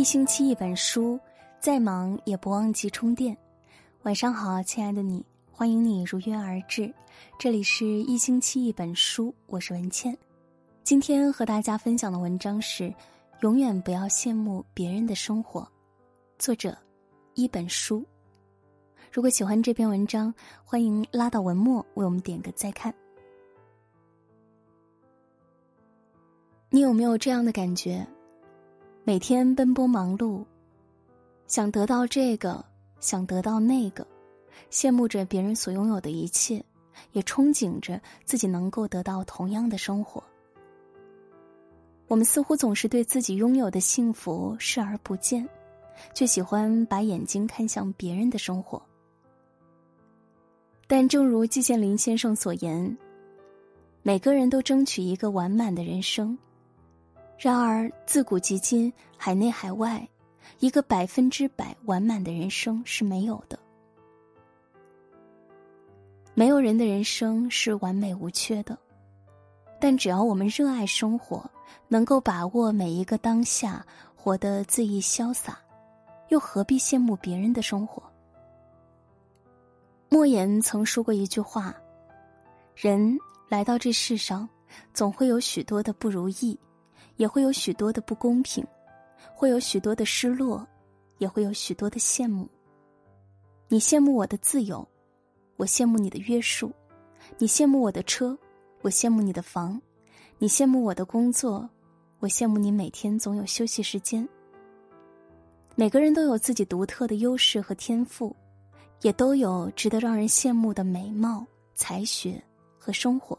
[0.00, 1.20] 一星期一本书，
[1.58, 3.36] 再忙也不忘记充电。
[4.04, 6.90] 晚上好，亲爱的你，欢迎你如约而至。
[7.38, 10.16] 这里是一星期一本书，我是文倩。
[10.82, 12.90] 今天和大家分享的文章是：
[13.42, 15.70] 永远不要羡慕别人的生活。
[16.38, 16.74] 作者：
[17.34, 18.02] 一本书。
[19.12, 20.32] 如果喜欢这篇文章，
[20.64, 22.94] 欢迎拉到文末为我们点个再看。
[26.70, 28.06] 你有没有这样的感觉？
[29.02, 30.44] 每天奔波忙碌，
[31.46, 32.62] 想得到这个，
[33.00, 34.06] 想得到那个，
[34.70, 36.62] 羡慕着别人所拥有的一切，
[37.12, 40.22] 也憧憬着自己能够得到同样的生活。
[42.08, 45.48] 我们似乎总是对自己拥有的幸福视而不见，
[46.12, 48.80] 却喜欢把眼睛看向别人的生活。
[50.86, 52.96] 但正如季羡林先生所言，
[54.02, 56.36] 每个人都争取一个完满的人生。
[57.42, 60.06] 然而，自古及今，海内海外，
[60.58, 63.58] 一个百分之百完满的人生是没有的。
[66.34, 68.78] 没有人的人生是完美无缺的，
[69.80, 71.50] 但只要我们热爱生活，
[71.88, 75.58] 能够把握每一个当下，活得恣意潇洒，
[76.28, 78.02] 又何必羡慕别人的生活？
[80.10, 81.74] 莫言曾说过一句话
[82.76, 84.46] ：“人来到这世上，
[84.92, 86.60] 总会有许多的不如意。”
[87.20, 88.66] 也会有许多的不公平，
[89.34, 90.66] 会有许多的失落，
[91.18, 92.48] 也会有许多的羡慕。
[93.68, 94.88] 你羡慕我的自由，
[95.58, 96.70] 我羡慕你的约束；
[97.36, 98.34] 你羡慕我的车，
[98.80, 99.78] 我羡慕你的房；
[100.38, 101.68] 你羡慕我的工作，
[102.20, 104.26] 我羡慕你每天总有休息时间。
[105.76, 108.34] 每个人都有自己独特的优势和天赋，
[109.02, 112.42] 也都有值得让人羡慕的美貌、才学
[112.78, 113.38] 和生活。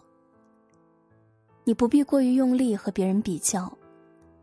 [1.63, 3.71] 你不必过于用力和别人比较，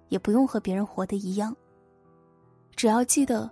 [0.08, 1.54] 也不用和别人活得一样。
[2.76, 3.50] 只要记得，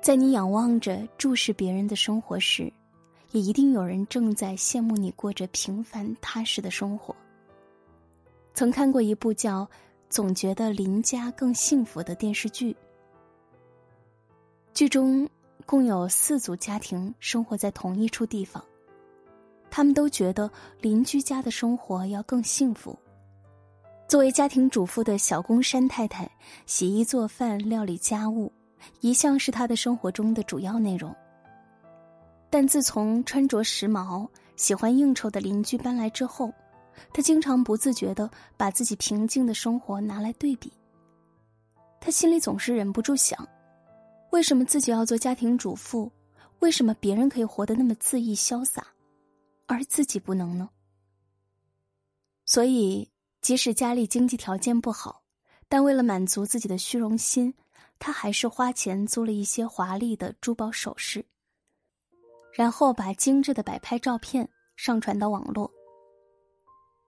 [0.00, 2.72] 在你仰望着注视别人的生活时，
[3.32, 7.14] 也一定有人正在羡慕你过着平凡踏实的生活。
[8.54, 9.64] 曾看过一部叫
[10.08, 12.76] 《总觉得邻家更幸福》的电视剧，
[14.72, 15.28] 剧中
[15.66, 18.64] 共有四组家庭生活在同一处地方。
[19.70, 20.50] 他们都觉得
[20.80, 22.98] 邻居家的生活要更幸福。
[24.08, 26.28] 作为家庭主妇的小宫山太太，
[26.66, 28.52] 洗衣做饭、料理家务，
[29.00, 31.14] 一向是她的生活中的主要内容。
[32.50, 36.52] 但自从穿着时髦、喜欢应酬的邻居搬来之后，
[37.12, 40.72] 她经常不自觉的把自己平静的生活拿来对比。
[42.00, 43.46] 她心里总是忍不住想：
[44.32, 46.10] 为什么自己要做家庭主妇？
[46.58, 48.84] 为什么别人可以活得那么恣意潇洒？
[49.74, 50.68] 而自己不能呢。
[52.44, 53.08] 所以，
[53.40, 55.22] 即使家里经济条件不好，
[55.68, 57.54] 但为了满足自己的虚荣心，
[57.98, 61.24] 他还是花钱租了一些华丽的珠宝首饰，
[62.52, 65.70] 然后把精致的摆拍照片上传到网络。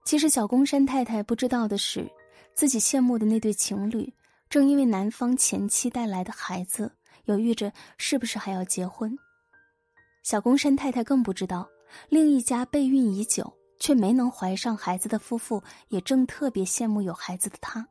[0.05, 2.09] 其实，小宫山太太不知道的是，
[2.53, 4.13] 自己羡慕的那对情侣，
[4.49, 6.89] 正因为男方前妻带来的孩子，
[7.25, 9.17] 犹豫着是不是还要结婚。
[10.23, 11.69] 小宫山太太更不知道。
[12.09, 17.87] 另一家备孕已久却没能怀上孩子的夫妇，也正特别羡慕有孩子的他。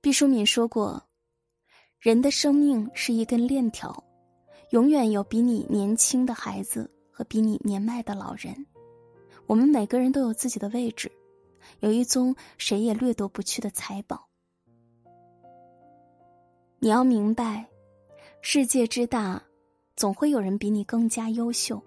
[0.00, 1.02] 毕淑敏说过
[2.00, 4.02] ：“人的生命是一根链条，
[4.70, 8.66] 永远有比你年轻的孩子和比你年迈的老人。
[9.46, 11.12] 我们每个人都有自己的位置，
[11.80, 14.26] 有一宗谁也掠夺不去的财宝。
[16.78, 17.66] 你要明白，
[18.40, 19.42] 世界之大，
[19.96, 21.82] 总会有人比你更加优秀。”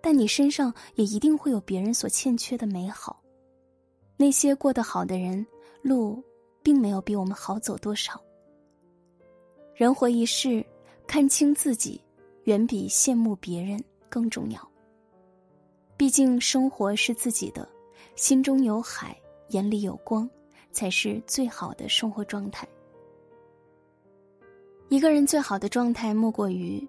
[0.00, 3.20] 但你身上也一定会有别人所欠缺的美好，
[4.16, 5.44] 那些过得好的人，
[5.82, 6.22] 路
[6.62, 8.18] 并没有比我们好走多少。
[9.74, 10.64] 人活一世，
[11.06, 12.00] 看清自己，
[12.44, 14.70] 远比羡慕别人更重要。
[15.96, 17.68] 毕竟生活是自己的，
[18.14, 20.30] 心中有海，眼里有光，
[20.70, 22.66] 才是最好的生活状态。
[24.88, 26.86] 一个人最好的状态，莫过于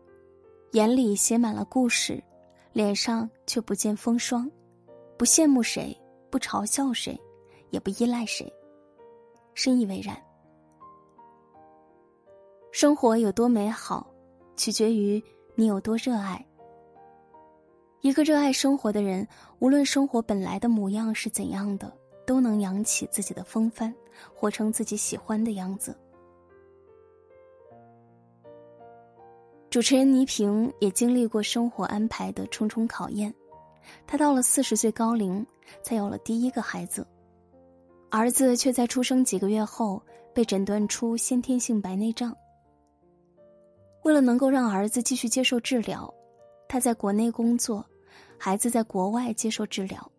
[0.71, 2.23] 眼里写满了故事。
[2.71, 4.49] 脸上却不见风霜，
[5.17, 5.99] 不羡慕谁，
[6.29, 7.19] 不嘲笑谁，
[7.71, 8.51] 也不依赖谁，
[9.55, 10.15] 深以为然。
[12.71, 14.07] 生活有多美好，
[14.55, 15.21] 取决于
[15.55, 16.45] 你有多热爱。
[18.01, 19.27] 一个热爱生活的人，
[19.57, 21.91] 无论生活本来的模样是怎样的，
[22.25, 23.93] 都能扬起自己的风帆，
[24.31, 25.97] 活成自己喜欢的样子。
[29.69, 33.31] 主持人倪萍也经历过生活安排的重重考验，
[34.07, 35.45] 她到了四十岁高龄
[35.83, 37.05] 才有了第一个孩子，
[38.09, 40.01] 儿子却在出生几个月后
[40.33, 42.35] 被诊断出先天性白内障。
[44.03, 46.11] 为了能够让儿子继续接受治疗，
[46.67, 47.85] 他在国内工作，
[48.39, 50.11] 孩子在国外接受治疗，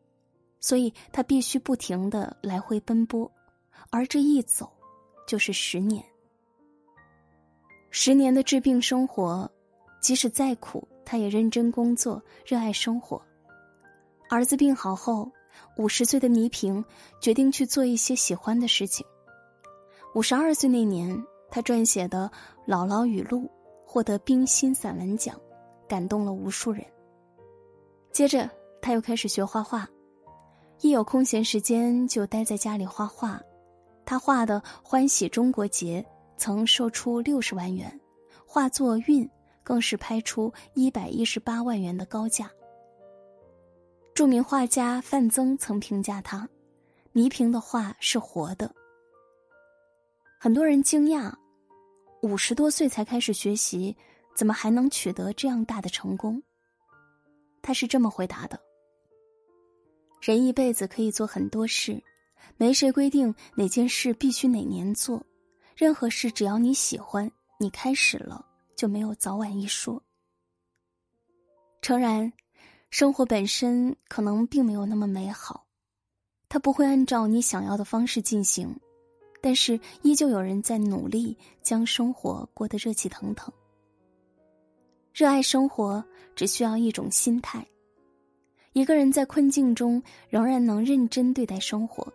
[0.60, 3.28] 所以他必须不停的来回奔波，
[3.90, 4.70] 而这一走，
[5.26, 6.04] 就是十年。
[8.02, 9.46] 十年的治病生活，
[10.00, 13.20] 即使再苦，他也认真工作，热爱生活。
[14.30, 15.30] 儿子病好后，
[15.76, 16.82] 五十岁的倪萍
[17.20, 19.04] 决定去做一些喜欢的事情。
[20.14, 21.14] 五十二岁那年，
[21.50, 22.30] 他撰写的
[22.72, 23.42] 《姥姥语录》
[23.84, 25.38] 获得冰心散文奖，
[25.86, 26.82] 感动了无数人。
[28.12, 28.48] 接着，
[28.80, 29.86] 他又开始学画画，
[30.80, 33.38] 一有空闲时间就待在家里画画。
[34.06, 36.00] 他画的《欢喜中国结》
[36.40, 38.00] 曾售出六十万元，
[38.46, 39.26] 画作《韵》
[39.62, 42.50] 更是拍出一百一十八万元的高价。
[44.14, 46.48] 著名画家范曾曾评价他
[47.12, 48.74] ：“倪萍的画是活的。”
[50.40, 51.30] 很多人惊讶。
[52.22, 53.94] 五十多岁才开始学习，
[54.34, 56.42] 怎么还能取得这样大的成功？
[57.60, 58.58] 他是这么回答的
[60.22, 62.02] ：“人一辈子可以做很多事，
[62.56, 65.22] 没谁规定哪件事必须哪年做。
[65.80, 68.44] 任何事只要你喜欢，你开始了
[68.76, 70.02] 就没有早晚一说。
[71.80, 72.30] 诚然，
[72.90, 75.64] 生活本身可能并没有那么美好，
[76.50, 78.78] 它不会按照你想要的方式进行。”
[79.40, 83.50] 但是，依旧有人在努力将生活过得热气腾腾。
[85.14, 86.04] 热爱生活
[86.36, 87.66] 只需要一种心态。
[88.74, 92.06] 一个人在困境中仍然能认真对待生活，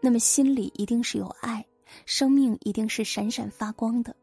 [0.00, 1.62] 那么心里一定是有爱，
[2.06, 4.14] 生命一定是闪闪发光的。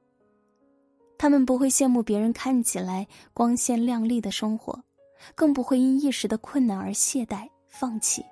[1.17, 4.81] 他们不会羡慕别人看起来光鲜亮丽的生活，
[5.35, 8.23] 更不会因一时的困难而懈怠放弃，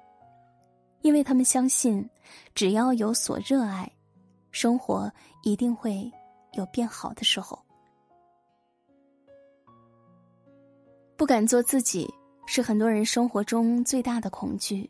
[1.02, 2.10] 因为他们相信，
[2.56, 3.92] 只要有所热爱。
[4.52, 5.12] 生活
[5.44, 6.12] 一定会
[6.54, 7.60] 有变好的时候。
[11.16, 12.12] 不敢做自己，
[12.46, 14.90] 是很多人生活中最大的恐惧。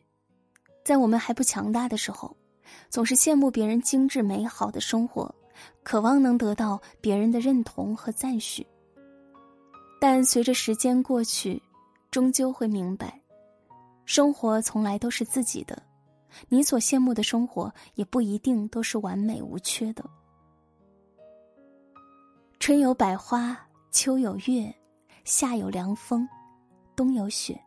[0.86, 2.38] 在我们还不强大的时候，
[2.90, 5.34] 总是羡慕别人精致美好的生活，
[5.84, 8.66] 渴望能得到别人的认同和赞许。
[10.00, 11.62] 但随着时间过去，
[12.12, 13.20] 终究会明白，
[14.06, 15.82] 生活从来都是自己的。
[16.50, 20.06] 你所羡慕的生活，也不一定都是完美无缺的。
[22.60, 23.58] 春有百花，
[23.92, 24.72] 秋有月，
[25.24, 26.28] 夏有凉风，
[26.96, 27.60] 冬有雪。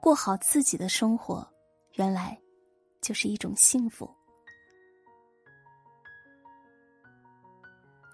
[0.00, 1.46] 过好自己的生活，
[1.94, 2.36] 原来
[3.02, 4.08] 就是一种幸福。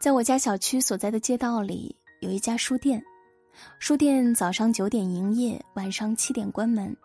[0.01, 3.01] 在我家小区所在的街道里，有一家书店，
[3.79, 6.97] 书店早上九点营业，晚上七点关门。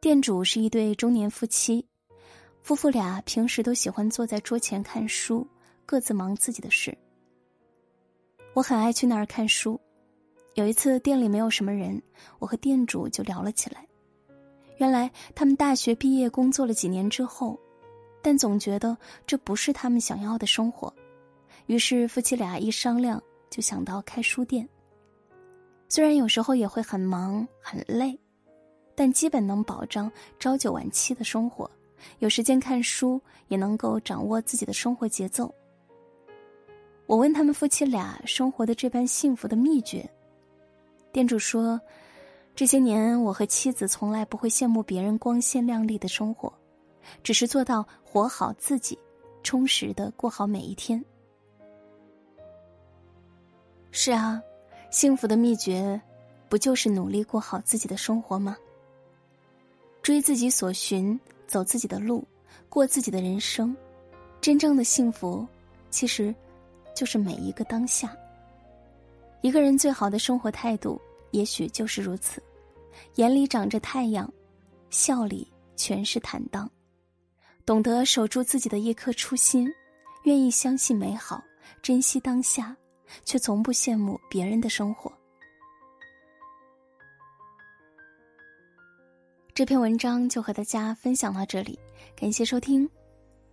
[0.00, 1.86] 店主是一对中年夫妻，
[2.62, 5.46] 夫妇俩平时都喜欢坐在桌前看书，
[5.84, 6.96] 各自忙自己的事。
[8.54, 9.80] 我很爱去那儿看书。
[10.54, 12.00] 有一次店里没有什么人，
[12.38, 13.87] 我和店主就聊了起来。
[14.78, 17.58] 原来他们大学毕业工作了几年之后，
[18.22, 18.96] 但总觉得
[19.26, 20.92] 这不是他们想要的生活，
[21.66, 24.68] 于是夫妻俩一商量，就想到开书店。
[25.88, 28.18] 虽然有时候也会很忙很累。
[29.00, 30.10] 但基本能保障
[30.40, 31.70] 朝九晚七的生活，
[32.18, 35.54] 有时间看书，也能够掌握自己的生活节奏。
[37.06, 40.04] 我问他们夫妻俩生活的这般幸福的秘诀，
[41.12, 41.80] 店主说
[42.58, 46.52] ：“这些年我和妻子从来不会羡慕别人光鲜亮丽的生活，
[47.22, 48.98] 只是做到活好自己，
[49.44, 51.00] 充实的过好每一天。”
[53.92, 54.42] 是啊，
[54.90, 56.00] 幸福的秘诀，
[56.48, 58.56] 不就是努力过好自己的生活吗？
[60.02, 62.26] 追自己所寻，走自己的路，
[62.68, 63.72] 过自己的人生。
[64.40, 65.46] 真正的幸福，
[65.90, 66.34] 其实
[66.92, 68.16] 就是每一个当下。
[69.42, 71.00] 一个人最好的生活态度，
[71.30, 72.42] 也许就是如此：
[73.16, 74.32] 眼里长着太阳，
[74.90, 76.70] 笑里全是坦荡。
[77.64, 79.70] 懂得守住自己的一颗初心，
[80.24, 81.42] 愿意相信美好，
[81.82, 82.74] 珍惜当下，
[83.24, 85.12] 却从不羡慕别人的生活。
[89.52, 91.78] 这篇文章就和大家分享到这里，
[92.16, 92.88] 感谢收听。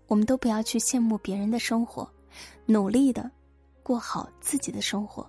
[0.07, 2.07] 我们都不要去羡慕别人的生活，
[2.67, 3.29] 努力的
[3.81, 5.27] 过好自己的生活。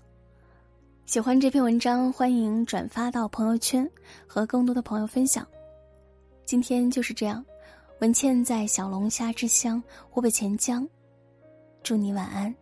[1.06, 3.88] 喜欢这篇文章，欢迎转发到朋友圈，
[4.26, 5.46] 和更多的朋友分享。
[6.44, 7.44] 今天就是这样，
[8.00, 10.86] 文倩在小龙虾之乡湖北潜江，
[11.84, 12.52] 祝你晚安。